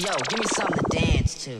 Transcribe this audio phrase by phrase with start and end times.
[0.00, 1.50] Yo, give me something to dance to.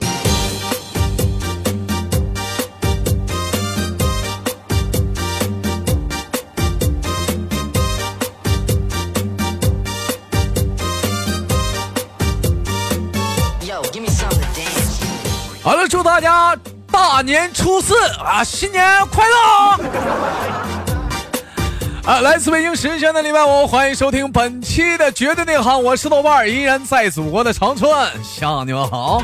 [13.67, 15.07] Yo, give me something to dance to.
[15.63, 16.57] 好了，祝大家
[16.91, 20.72] 大年初四啊，新年快乐！
[22.05, 27.89] 啊，来自北京时间的礼拜五，欢迎收听本期的绝对内涵，我是豆瓣，依然在祖国的长春
[28.25, 29.23] 向你们好。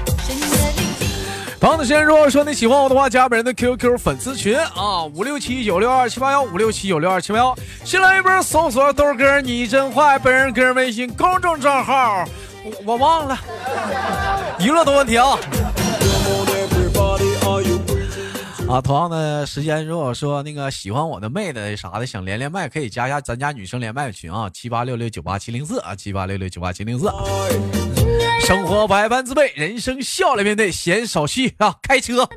[1.61, 7.53] 朋友的时间，如果说你喜欢我的话，加本人的 QQ 粉丝群啊，五六七九六二七八幺，五六七九六二七八幺。
[7.85, 12.25] 新来一波搜索豆哥你真坏，本人个人微信公众账号
[12.63, 13.37] 我我忘了，
[14.61, 15.37] 娱乐的问题啊。
[18.69, 27.11] 啊，同样的时间，如果说那个喜欢我的妹子啥的，想连连麦，可以加一下咱家女生连麦群啊，七八六六九八七零四啊，七八六六九八七零四。
[28.43, 32.29] 生活百般滋味，人生笑来面对，闲少叙啊，开车。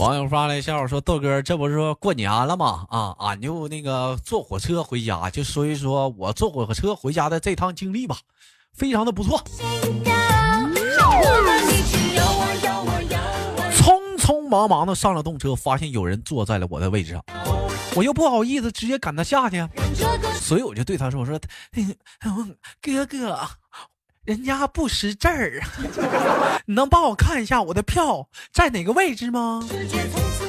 [0.00, 2.84] 网友发来笑话说：“豆哥，这不是说过年了吗？
[2.90, 8.18] 啊，俺就那个坐火车回家，就说一说我坐火车回家的这趟经历吧，
[8.74, 9.42] 非常的不错。
[13.72, 17.24] 匆匆忙忙的上了动车，发现有人坐在了我的位置上，
[17.94, 19.66] 我又不好意思直接赶他下去，
[20.40, 21.38] 所以我就对他说：“我说，
[22.80, 23.38] 哥哥，
[24.24, 25.62] 人家不识字儿，
[26.66, 29.62] 你能帮我看一下我的票在哪个位置吗？”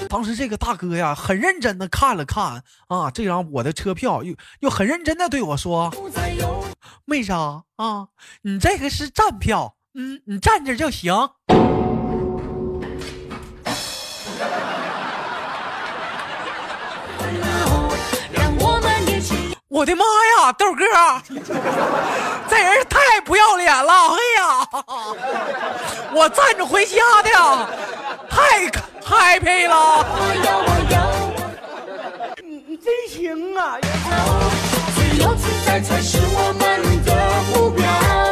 [0.07, 6.63] 当时这个大哥呀，很认真的看了看啊，这张我的车票，又又很认真的对我说不再有。
[7.05, 8.07] ：“妹子啊，啊，
[8.43, 11.13] 你这个是站票，嗯，你站着就行。”
[19.75, 20.85] 我的妈呀，豆哥，
[22.49, 23.91] 这人太不要脸了！
[23.91, 24.65] 哎呀，
[26.13, 27.67] 我站着回家的，
[28.29, 28.71] 太
[29.05, 30.05] happy 了。
[32.41, 33.77] 你，你真行啊！
[34.95, 37.13] 只有自在才是我们的
[37.51, 38.24] 目标。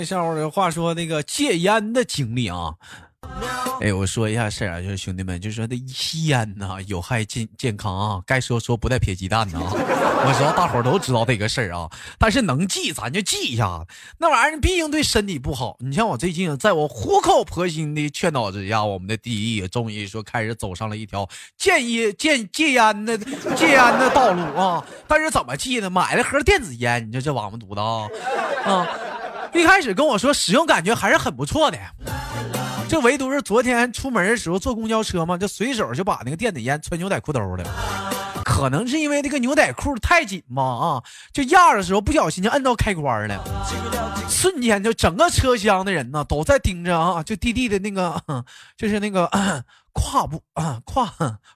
[0.00, 2.74] 来笑话的话说那个戒烟的经历啊。
[3.80, 9.70] 哎，我说一下事儿啊，就是兄弟们，就说这吸烟呐、有害健健康啊，该说说不带撇鸡蛋的啊。
[9.72, 11.88] 我知道大伙儿都知道这个事儿啊，
[12.18, 13.86] 但是能记咱就记一下，
[14.18, 15.76] 那玩意儿毕竟对身体不好。
[15.80, 24.84] 你像我最近，在我苦口婆心的劝导之下，我们的第一也终于说开始走上了一条戒烟戒戒烟的戒烟的道路啊。
[25.06, 25.88] 但是怎么戒呢？
[25.88, 28.88] 买了盒电子烟，你说这王八犊子啊啊！
[29.54, 31.78] 一开始跟我说使用感觉还是很不错的。
[32.88, 37.64] 这唯独是昨天出门的时候坐公交车嘛，就随手就把那个电子烟揣牛仔裤兜了。
[38.44, 41.02] 可能是因为那个牛仔裤太紧嘛啊，
[41.32, 43.42] 就压的时候不小心就摁到开关了，
[44.28, 48.20] 瞬间就整个车厢的人呢都在盯着啊，就弟弟的那个
[48.76, 49.30] 就是那个
[49.92, 51.06] 胯部啊胯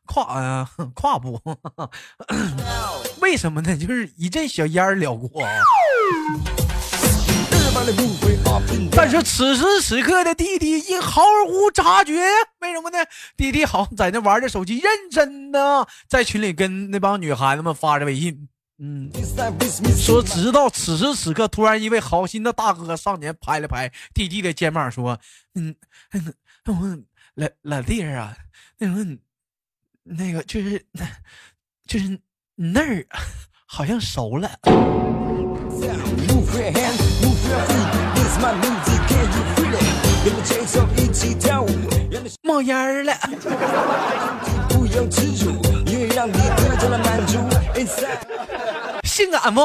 [0.07, 1.41] 胯啊胯部，
[3.21, 3.77] 为什么呢？
[3.77, 5.51] 就是一阵小烟儿撩过啊。
[8.97, 12.15] 但是此时此刻的弟弟因毫无察觉，
[12.61, 12.99] 为什么呢？
[13.37, 18.49] 弟弟好像在那玩着手机，认真的在群里跟那帮女孩子们发着微信。
[18.79, 19.11] 嗯，
[19.97, 25.19] 说直到此时此刻，突然一位好心的大哥上前拍了拍弟弟的肩膀，说
[25.55, 25.75] ：“嗯，
[26.13, 28.37] 嗯老老弟儿啊，
[28.79, 29.17] 那什么，
[30.03, 30.85] 那个就是
[31.87, 32.19] 就是
[32.57, 33.07] 那儿
[33.67, 34.51] 好像熟了。”
[42.43, 43.13] 冒烟儿了。
[44.69, 45.51] 不由自主，
[45.87, 47.39] 音乐让你得到了满足。
[49.05, 49.61] 性感不？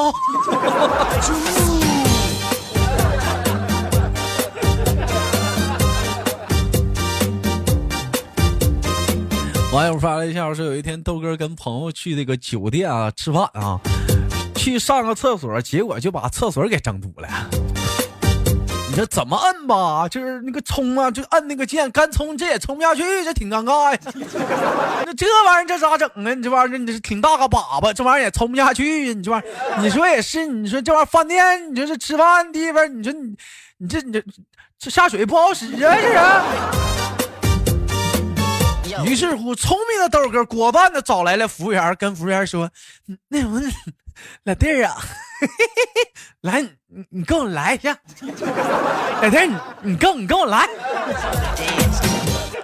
[9.72, 13.80] 网友发了一下说，有一天豆哥跟朋友去那个酒店啊吃饭啊，
[14.56, 17.28] 去上个厕所，结果就把厕所给整堵了。
[19.00, 20.10] 这怎么摁吧？
[20.10, 24.00] 就是那个冲啊，就摁那个键，干冲这也冲不下去，这挺尴尬呀。
[25.08, 26.34] 那这玩意儿这咋整啊？
[26.34, 29.14] 你这玩意儿你是挺大个粑粑，这玩意儿也冲不下去。
[29.14, 33.34] 你这玩意儿，你说也是，你说这玩意儿饭店，你说这吃饭地方，你说你
[33.78, 34.22] 你这你这
[34.78, 35.96] 这下水不好使啊，
[38.84, 39.10] 这是。
[39.10, 42.70] 于是乎，聪明的豆哥果断的找来了服务员，跟服务员说
[43.30, 43.62] ：“那什么，
[44.44, 44.98] 老弟儿啊，
[46.42, 47.98] 来，你你跟我来一下。
[49.22, 49.56] 老弟儿，你
[49.92, 50.68] 你跟你跟我来。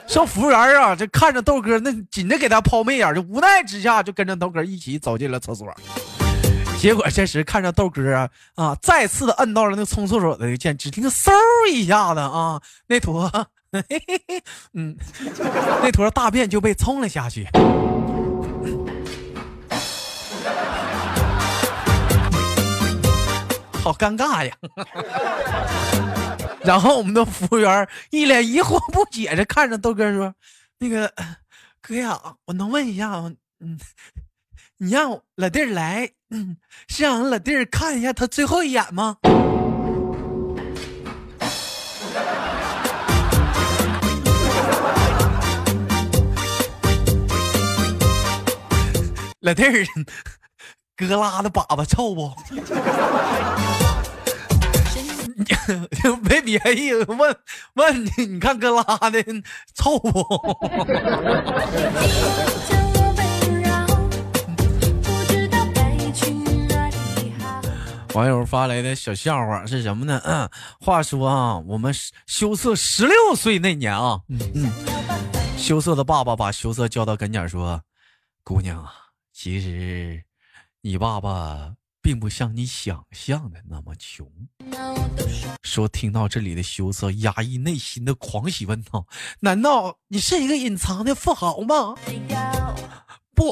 [0.07, 5.67] 说服务员啊，这看着豆哥那紧着给他抛媚眼，就无奈之下就跟着豆哥一起走进了厕所。
[6.77, 11.31] 结果这时看着豆哥啊啊，再次的摁到了那冲厕所的键，只听嗖
[11.71, 13.27] 一下子啊，那坨
[13.71, 14.43] 嘿嘿嘿，
[14.73, 14.95] 嗯，
[15.81, 17.45] 那坨大便就被冲了下去。
[23.85, 24.51] 好尴尬呀！
[26.63, 30.33] 然后我们的服务员一脸疑惑不解的看着豆哥说
[30.79, 31.13] ：“那个
[31.83, 33.11] 哥呀，我能问一下，
[33.59, 33.79] 嗯，
[34.77, 39.17] 你让老弟儿来，嗯，是让老弟儿看一下他最后一眼吗？”
[49.41, 49.85] 老弟儿，
[50.95, 52.31] 哥拉的粑粑臭不？
[56.23, 57.35] 没别意思，问
[57.73, 59.21] 问你，你看哥拉的
[59.73, 60.23] 臭不？
[68.13, 70.21] 网友发来的小笑话是什么呢？
[70.23, 70.49] 嗯，
[70.79, 71.93] 话说啊，我们
[72.25, 74.71] 羞涩十六岁那年啊，嗯嗯，
[75.57, 77.81] 羞涩的爸爸把羞涩叫到跟前说
[78.45, 78.93] ：“姑娘啊，
[79.33, 80.23] 其实
[80.85, 84.29] 你爸爸并不像你想象的那么穷。”
[85.63, 89.07] 说听到这里的羞涩压抑内心的狂喜，问道
[89.41, 91.95] ：“难道你是一个隐藏的富豪吗？”
[93.33, 93.51] 不，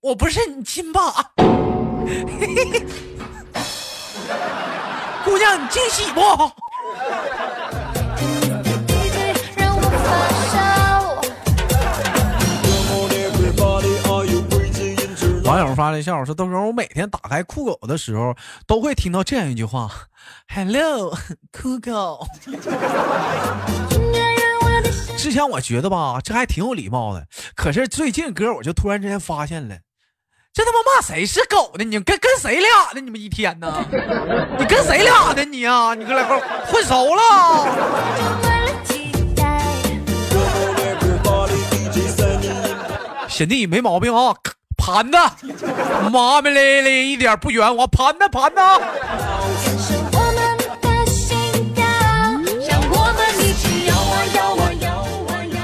[0.00, 1.32] 我不是你亲爸。
[5.24, 6.20] 姑娘，你惊喜不？
[15.78, 18.34] 发来笑我说：“豆哥，我每天打开酷狗的时候，
[18.66, 19.88] 都会听到这样一句话
[20.52, 21.16] ：‘Hello，
[21.52, 22.26] 酷狗。
[25.16, 29.76] 之前我觉得吧，这还挺有礼貌的，可是最近哥，我就突然之间发现了，
[30.52, 31.84] 这他妈骂谁是狗呢？
[31.84, 33.00] 你跟跟谁俩呢？
[33.00, 33.72] 你们一天呢？
[34.58, 35.44] 你跟谁俩呢？
[35.44, 36.40] 你啊，你跟俩个
[36.72, 37.22] 混熟了？
[37.62, 39.62] 充满了期待。
[40.28, 43.28] Come on, everybody, DJ 三一零。
[43.28, 44.34] 贤弟没毛病啊，
[44.88, 45.18] 盘子，
[46.10, 48.62] 麻麻咧咧一点不圆滑，盘子盘的。”
[49.60, 51.36] 感受我们的心
[51.74, 51.84] 跳，
[52.66, 54.88] 让我们一起摇啊摇啊摇
[55.26, 55.58] 啊摇，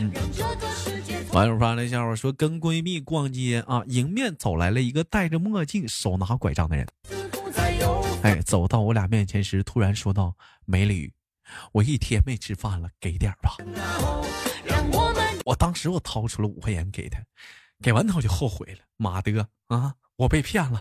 [0.00, 6.84] 让这个世界网友发来笑话说，跟闺蜜逛街啊，迎面走来了一个戴着墨镜、手拿拐杖的人。
[8.22, 10.34] 哎，走到我俩面前时，突然说道
[10.66, 11.12] ：“美女，
[11.70, 13.56] 我一天没吃饭了，给点吧。”
[15.46, 17.20] 我当时我掏出了五块钱给他，
[17.82, 20.80] 给完他我就后悔了，妈的啊，我被骗了。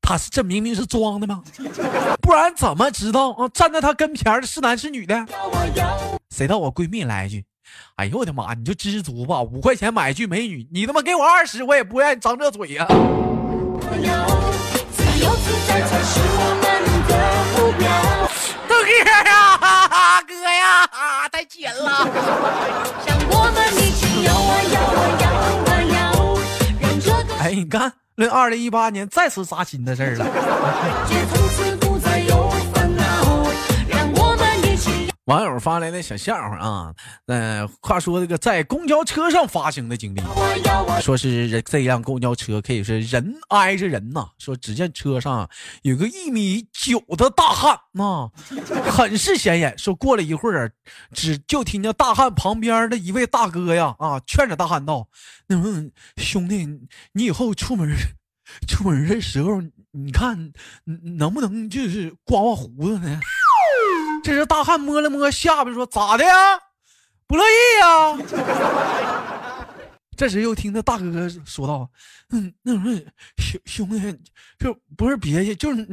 [0.00, 1.42] 他是这明明是装的吗？
[2.22, 3.48] 不然怎么知道啊？
[3.52, 5.26] 站在他跟前的是男是女的？
[6.30, 7.44] 谁道我闺蜜来一句
[7.96, 12.96] ：“哎呦我的妈，你就知足吧，五块钱买一句美女，你他妈给我二十，我也不愿意张这嘴呀、摇，
[14.96, 16.64] 自由自在才是我们
[17.06, 17.12] 的
[17.52, 17.84] 目标。
[18.66, 18.88] 豆哥
[19.30, 20.88] 啊，哥呀，
[21.30, 22.08] 太紧了。
[23.06, 25.31] 让我们一起摇啊摇啊摇
[27.42, 31.81] 哎，你看，论二零一八年再次扎心的事儿了。
[35.26, 36.94] 网友发来的小笑话啊，
[37.26, 40.20] 呃，话说这个在公交车上发生的经历，
[41.00, 45.48] 说是人这辆公交车可以是人挨着人呐、说只见车上
[45.82, 48.30] 有个一米九的大汉呐、
[48.90, 49.78] 很是显眼。
[49.78, 50.72] 说过了一会儿，
[51.12, 55.06] 只就听见大汉旁边的一位大哥呀啊劝着大汉道
[55.46, 56.66] ：“那么兄弟，
[57.12, 57.88] 你以后出门
[58.66, 59.62] 出门的时候，
[59.92, 60.52] 你看
[60.84, 63.20] 能不能就是刮刮胡子呢？”
[64.22, 66.58] 这时大汉摸了摸下巴，说：“咋的呀？
[67.26, 68.16] 不乐意呀？”
[70.16, 71.90] 这时又听他大哥哥说道
[72.30, 72.94] ：“嗯，那什么
[73.38, 74.20] 兄兄弟，
[74.58, 75.86] 就不是别的，就是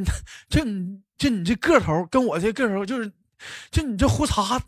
[0.50, 3.12] 就你就你这个头跟我这个头，就是
[3.72, 4.62] 就你这胡茬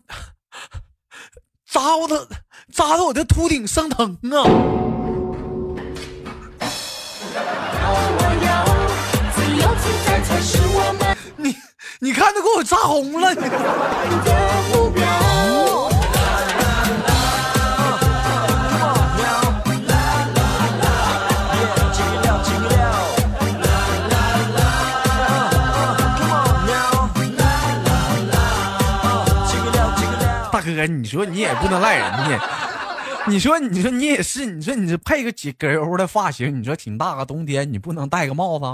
[1.66, 2.28] 扎我的
[2.72, 4.44] 扎的我的秃顶生疼啊！
[11.42, 11.56] 你
[12.00, 13.42] 你看都给我扎红了，你。
[30.52, 32.40] 大哥，你说你也不能赖人家，
[33.26, 38.66] 你说，你说你也是，你说你这配个几根油的发型，你说挺大个冬天，你不能戴个帽子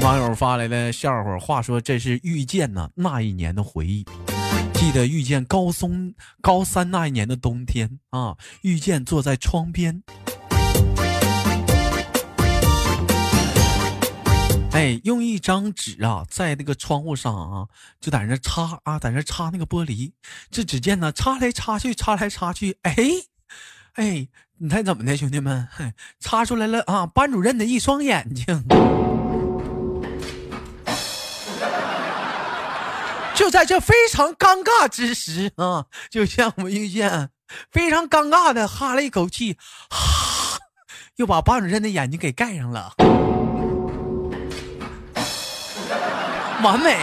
[0.00, 4.06] 网友发来的笑话，话说这是遇见呢那一年的回忆。
[4.74, 10.02] 记得遇见高松高三那一年的冬天啊，遇见坐在窗边，
[14.70, 17.66] 哎，用一张纸啊，在那个窗户上啊，
[18.00, 20.12] 就在那擦啊，在那擦那个玻璃。
[20.48, 22.94] 这只见呢，擦来擦去，擦来擦去，哎，
[23.94, 24.28] 哎，
[24.58, 25.66] 你猜怎么的，兄弟们？
[25.72, 28.64] 嘿擦出来了啊，班主任的一双眼睛。
[33.38, 37.30] 就在这非常尴尬之时啊，就像我们遇见，
[37.70, 39.56] 非常尴尬的哈了一口气，
[39.88, 40.58] 哈，
[41.14, 42.94] 又把班主任的眼睛给盖上了，
[46.64, 46.98] 完美。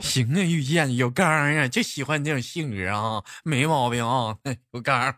[0.00, 4.36] 行啊，遇见有刚啊，就喜欢这种性格啊，没毛病啊，
[4.70, 5.16] 有刚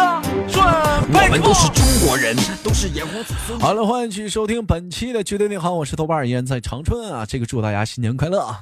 [0.00, 0.64] 的准
[1.12, 1.20] 备。
[1.24, 3.60] 我们都是中国人，都是炎黄子孙。
[3.60, 7.26] 好了，欢迎继续收听本期的绝对你好，我是豆瓣儿，依然在长春啊。
[7.26, 8.60] 这个祝大家新年快乐啊！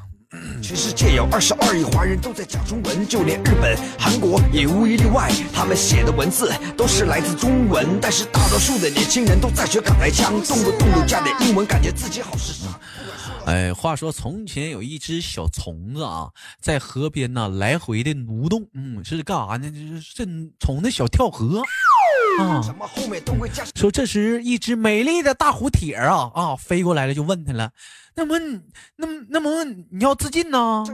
[0.61, 5.31] 全世界有二十二亿华人都在讲中文，就连日本、韩国也无一例外。
[5.55, 12.69] 他们写的文字都是来自中文，但是大多数的年轻人都在学港台腔，动不动就加点英文，感觉自己好时尚。
[13.49, 16.29] 哎，话说从前有一只小虫子啊，
[16.61, 19.71] 在河边呢来回的蠕动，嗯，是干啥呢？
[19.71, 20.27] 就是这
[20.61, 21.63] 虫子小跳河
[22.41, 22.61] 啊。
[23.75, 27.73] 说这时一只美丽的大蝴蝶啊啊飞过来了，就问他了，
[28.15, 28.39] 那么
[28.97, 30.85] 那么那么你要自尽呢？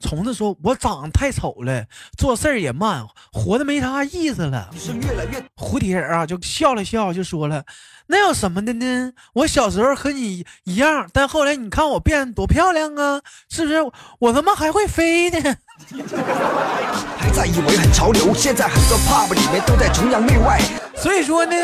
[0.00, 1.84] 虫子说：“我长得太丑了，
[2.16, 4.70] 做事儿也慢，活的没啥意思了。
[4.74, 7.62] 是越来越”蝴蝶啊就笑了笑，就说了
[8.06, 9.12] ：“那有什么的呢？
[9.32, 13.78] 我小时候和你一样，但后来你看我变多漂亮啊，是不是？
[14.18, 15.56] 我他妈还会飞呢！
[17.18, 20.60] 还在以为很潮流，现在很多 pub 里面都在崇洋媚外。
[20.94, 21.56] 所以说呢，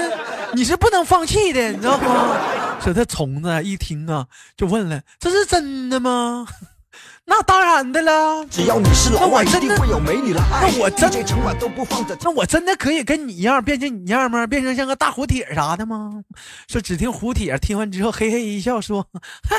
[0.54, 2.36] 你是不能放弃的，你知道吗？”
[2.82, 6.46] 这这虫子一听啊，就问了：“这是真的吗？”
[7.24, 8.44] 那当然的了。
[8.50, 10.70] 只要你是老外，一定会有美女来爱。
[10.70, 12.16] 那我真 DJ 整晚都不放着。
[12.22, 14.46] 那我真的可以跟你一样变成你一样吗？
[14.46, 16.22] 变成像个大蝴蝶啥的吗？
[16.68, 19.02] 说只听蝴蝶听完之后嘿嘿一笑说
[19.48, 19.56] ：“哈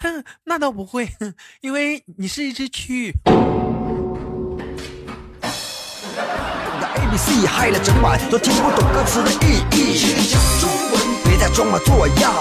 [0.00, 1.08] 哈哈，那倒不会，
[1.62, 3.12] 因为你是一只蛆。
[6.96, 10.28] A B C 嗨了整晚都听不懂歌词的意义。
[10.28, 12.32] 讲中文，别再装模作样。”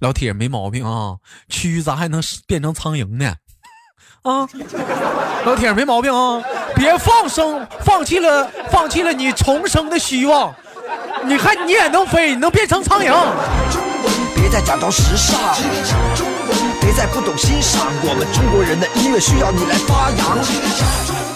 [0.00, 1.16] 老铁没毛病啊，
[1.50, 3.34] 蛆咋还能变成苍蝇呢？
[4.22, 4.48] 啊，
[5.44, 6.42] 老铁没毛病啊，
[6.74, 10.54] 别放生，放弃了，放弃了你重生的希望。
[11.24, 13.12] 你看你也能飞，你能变成苍蝇。
[14.34, 15.38] 别再假装时尚。
[16.80, 17.86] 别再不懂欣赏。
[18.02, 21.27] 我们中国人的音乐需要你来发扬。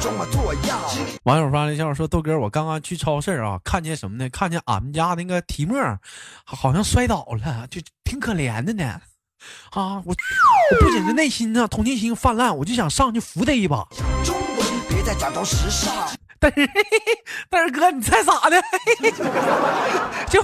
[0.00, 0.78] 装模作样。
[1.24, 4.28] 网友发来笑话说：“豆哥，我刚刚去超市啊，看见什么呢？
[4.30, 5.78] 看见俺们家那个提莫
[6.44, 8.84] 好好像摔倒了，就挺可怜的呢。
[9.70, 13.86] 啊，我我不仅是内心啊同情心泛滥，我就想上去扶他一把。
[14.24, 15.92] 中文，别再假装时尚。
[16.40, 16.70] 但是，
[17.50, 18.62] 但是哥，你猜咋的？
[20.30, 20.40] 就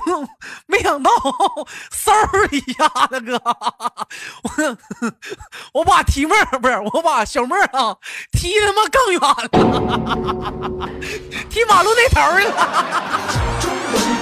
[0.66, 1.10] 没想到，
[1.90, 3.40] 嗖一下子，哥，
[4.42, 4.76] 我
[5.72, 7.96] 我把提妹儿不是我把小妹儿啊
[8.32, 10.88] 踢他妈更远了，
[11.48, 12.54] 踢马路那头去了。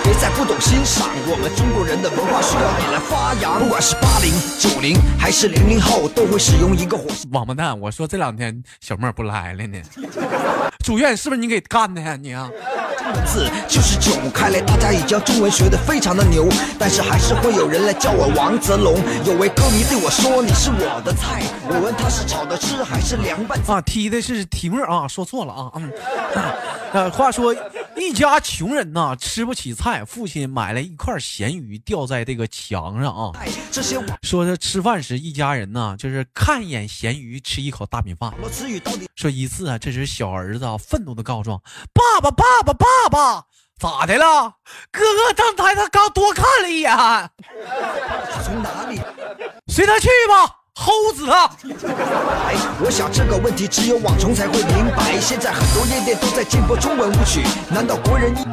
[0.02, 1.09] 别再不懂欣赏。
[1.26, 3.59] 我们中国人的文化需要你来发扬。
[3.59, 7.31] 不管是八零、九零还是零零后，都会使用一个火星。
[7.33, 7.79] 王八蛋！
[7.81, 9.81] 我说这两天小妹儿不来了呢，
[10.85, 12.19] 主院是不是你给干的呀？
[12.21, 12.49] 你啊，
[13.14, 18.95] 文字就是九，看来大家已经中文学得非常的牛，但是还是会有人来叫我王泽龙。
[19.25, 23.59] 有位歌迷对我说：“你是我的菜。”我问他是炒的吃还是凉拌。
[23.66, 25.92] 啊，踢的是提莫啊，说错了啊，嗯，
[26.92, 27.54] 呃，话说
[28.02, 33.32] 一家穷人呐，吃不起菜，父亲买了一块咸鱼吊在这个墙上啊，
[33.71, 38.32] 这些说这吃饭时一家人呐，就是看一眼咸鱼，吃一口大米饭。
[39.14, 41.61] 说一次啊，这时小儿子啊愤怒的告状
[41.94, 43.47] ：“爸爸，爸爸，爸爸，
[43.78, 44.54] 咋的了？
[44.90, 46.90] 哥哥刚才他刚多看了一眼，
[48.35, 49.00] 是从哪里？
[49.68, 51.46] 随他去吧。”齁死他！
[51.46, 55.16] 哎，我想这个问题只有网虫才会明白。
[55.20, 58.44] 现在很多夜店都在禁播中文舞曲，难道国人一？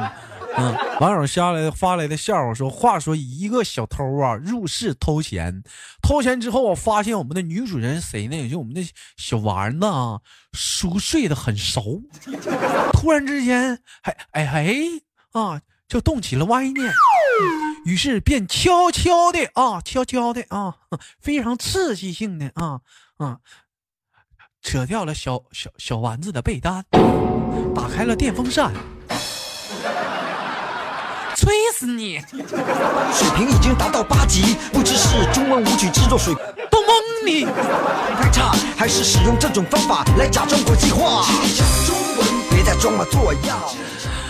[0.55, 5.63] 嗯，网友下来发来的笑话说：话说一个小偷啊入室偷钱，
[6.03, 8.36] 偷钱之后我发现我们的女主人谁呢？
[8.36, 10.19] 也就我们的小丸子啊，
[10.53, 12.03] 熟睡的很熟。
[12.93, 14.75] 突然之间，还哎哎
[15.31, 16.93] 啊，就动起了歪念，
[17.84, 20.75] 于是便悄悄的啊，悄悄的啊，
[21.19, 22.79] 非常刺激性的啊
[23.17, 23.38] 啊，
[24.62, 26.86] 扯掉了小小小丸子的被单，
[27.75, 28.72] 打开了电风扇。
[31.36, 32.19] 吹死你！
[32.29, 36.93] 水平已经达到八级，不知是中文舞曲制作水平都蒙
[37.25, 37.46] 你！
[37.46, 41.25] 太差，还是使用这种方法来假装国际化？
[41.88, 43.58] 中文，别再装模作样。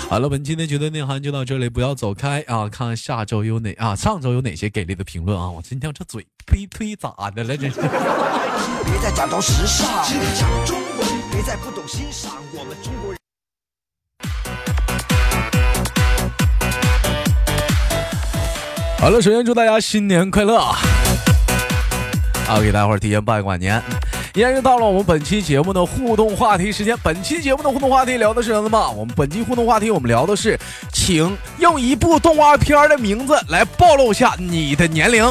[0.10, 2.68] 好了，本期的绝对内涵就到这里，不要走开啊！
[2.68, 5.48] 看下周有哪啊，上周有哪些给力的评论啊！
[5.48, 7.56] 我今天这嘴呸呸咋的了？
[7.56, 7.80] 这是。
[7.80, 9.88] 别再假装时尚，
[10.36, 13.20] 讲中文，别再不懂欣赏我们中国人。
[18.98, 20.76] 好了，首先祝大家新年快乐啊！
[22.48, 23.80] 啊，给大伙儿提前拜个晚年。
[24.36, 26.96] 依然是到了我们本期节目的互动话题时间。
[27.04, 28.92] 本期节目的互动话题聊的是什么？
[28.92, 30.58] 我们本期互动话题我们聊的是，
[30.94, 35.26] 请用一部动画片的名字来暴露下你的年龄。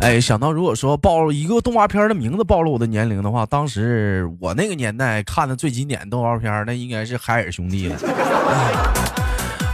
[0.00, 7.96] 哎，想到如果说暴露一个动画片的名字暴露我的年龄的话，当时我那个年代看的最经典的动画片，那应该是海尔兄弟了。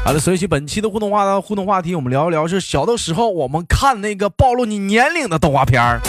[0.05, 6.01] 好了，所以本期的互动话互动话题，我们聊一聊是小的时候我们看那个暴露你年龄的动画片儿。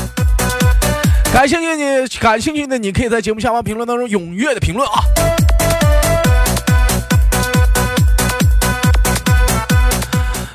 [1.37, 5.03] 感兴趣的，感兴趣的，你可以在节目下方评论当中踊跃的评论啊。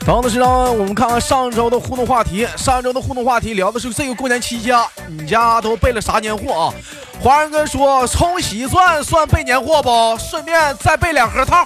[0.05, 2.49] 然后呢，是让，我们看看上周的互动话题。
[2.57, 6.75] 上周的互动话题聊的是这个过年期间，你家都备了啥年货啊？
[7.21, 10.19] 华人哥说，冲洗钻算备年货不？
[10.19, 11.65] 顺便再备两盒套。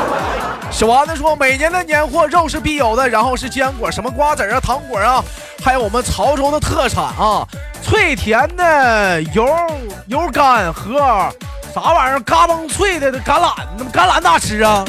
[0.72, 5.22] 小丸子说，每年的年货肉是必有的，然后是坚果，什么瓜子啊、糖果啊，
[5.62, 7.46] 还有我们潮州的特产啊，
[7.88, 9.48] 脆甜的油
[10.08, 10.98] 油干和
[11.74, 13.54] 啥玩意儿，嘎嘣脆的橄榄，
[13.90, 14.84] 橄榄咋吃啊？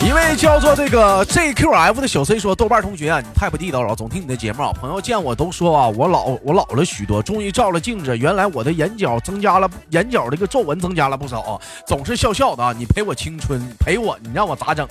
[0.00, 4.72] 一位叫做这个 JQF 的小 C 说：“豆瓣同学啊，你太不地道了，总听你的节目啊。
[4.72, 7.22] 朋友见我都说啊，我老我老了许多。
[7.22, 11.60] 终于照了镜子，原来我的眼角增加了，眼角这个皱纹增加了不少啊。
[11.86, 14.88] 总是笑笑的啊，你陪我青春，陪我，你让我咋整？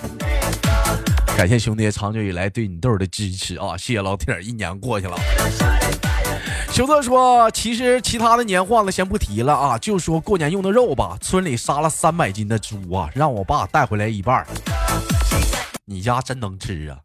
[1.36, 3.76] 感谢兄弟长久以来对你豆儿的支持啊！
[3.76, 5.18] 谢谢老铁，一年过去了。”
[6.72, 11.18] 熊特说：“其实其他的年货了，先不提了啊，就说过年用的肉吧。
[11.20, 14.46] 村里杀了三百斤的猪啊，让我爸带回来一半。
[15.86, 16.98] 你家真能吃啊！”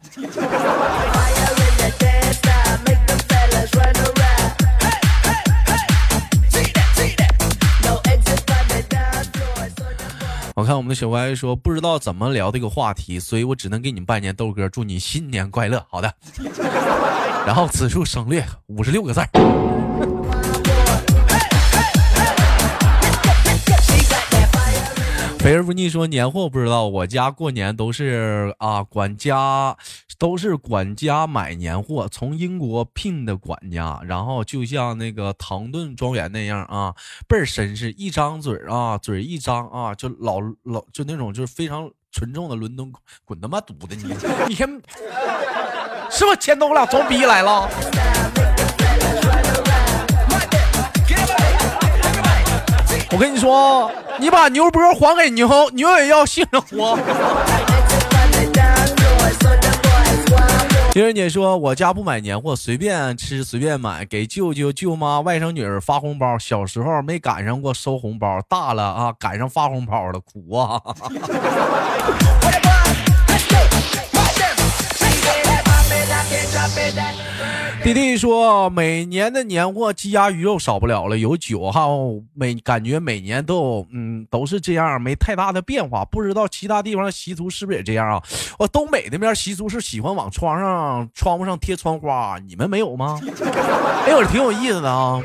[10.68, 15.82] 看我们的小歪说不知道怎么聊这个话题，所以我只能给你们拜年，豆哥祝你新年快乐。
[15.88, 16.12] 好的，
[17.46, 19.22] 然后此处省略五十六个字。
[25.38, 29.74] 肥而不腻说年货不知道，我家过年都是啊管家，
[30.18, 36.92] 都是管家买年货，从英国聘的管家，然后就像那个唐顿庄园那样啊，
[37.28, 42.92] 倍儿绅士，一张嘴啊，嘴一张啊，就老老就那种就是非常纯正的伦敦，
[43.24, 44.12] 滚他妈犊子你！
[44.48, 44.68] 你看，
[46.10, 47.68] 是不是前头我俩装逼来了？
[53.12, 56.98] 我跟你说，你把牛波还给牛，牛也要性活。
[60.98, 66.36] 情人姐说：“我家不买年货，随便吃随便买，给舅舅、舅妈、外甥女儿发红包。
[66.40, 70.82] 小时候没赶上过收红包，大了啊，赶上发红包了，苦啊！”
[77.88, 81.86] 弟弟说，每年的年货鸡鸭鱼肉少不了了，有酒哈，
[82.34, 86.04] 每感觉每年都，嗯，都是这样，没太大的变化。
[86.04, 88.22] 不知道其他地方的习俗是不是也这样啊？
[88.58, 93.18] 我东北那边习俗是喜欢往窗上、窗户上贴窗花，你们没有吗？
[94.04, 95.18] 哎呦，挺有意思的啊。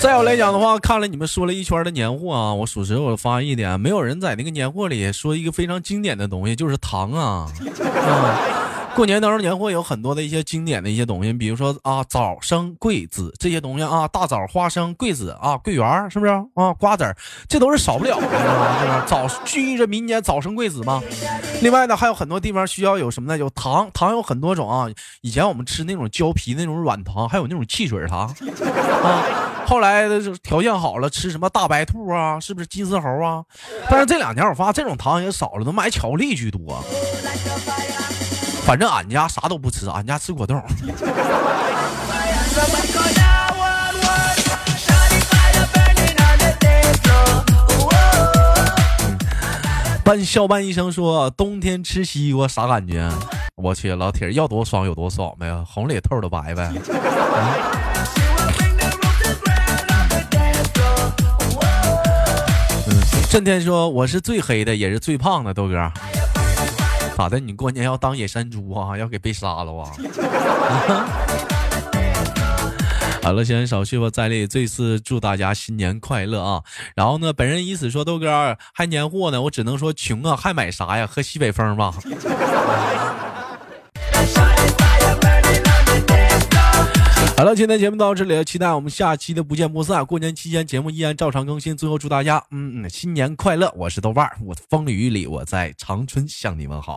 [0.00, 7.46] 再有来讲的话，看了你们说了一圈的年货啊，我属实我发现一点，没有人在那个年货里说一个非常经典的东西，就是糖啊。
[7.94, 8.40] 啊
[8.96, 16.72] 过年当中年货有很多的一些经典的一些东西，比如说啊枣生桂子这些东西啊，大枣、花生、桂子啊，桂圆儿是不是啊？
[16.78, 18.78] 瓜子儿，这都是少不了的，是吧？
[18.80, 19.04] 是吧？
[19.06, 21.00] 早寓意着民间早生贵子嘛。
[21.62, 23.38] 另外呢，还有很多地方需要有什么呢？
[23.38, 24.88] 有糖，糖有很多种啊。
[25.20, 28.26] 以前我们吃那种胶皮那种软糖，还有那种汽水糖
[29.04, 29.49] 啊。
[29.70, 33.40] 后来的是条件好了，吃什么大白兔啊，是不是金丝猴啊？
[33.88, 36.82] 但是这两年我发现这种糖也少了，都买巧克力居多。
[38.64, 40.60] 反正俺家啥都不吃，俺家吃果冻。
[50.02, 53.08] 半笑半医生说：“冬天吃西瓜啥感觉？
[53.54, 56.72] 我去，老铁要多爽有多爽呗，红里透的白呗。
[63.30, 65.92] 震天说：“我是最黑的，也是最胖的，豆哥。
[67.16, 67.38] 咋的？
[67.38, 68.98] 你过年要当野山猪啊？
[68.98, 69.92] 要给被杀了啊？”
[73.22, 76.62] 好了，先少叙吧，在这次祝大家新年快乐啊！
[76.96, 81.06] 然后呢，本人以此说豆哥还年货呢，我只能说穷啊，还买啥呀？
[81.06, 81.94] 喝西北风吧。
[87.36, 90.04] 好了，今天节目到这里了，期待我们下期的不见不散。
[90.04, 93.72] 过年期间节目依然照常更新，最后祝大家嗯嗯新年快乐！
[93.74, 96.96] 我是豆瓣儿，我风里雨里我在长春向你们好。